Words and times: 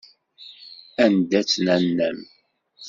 Anda-tt 1.03 1.57
nanna-m? 1.65 2.19